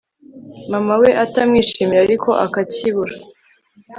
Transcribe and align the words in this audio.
mama 0.71 0.93
we 1.01 1.09
atamwishimira 1.25 2.01
ariko 2.05 2.29
akacyibura 2.45 3.13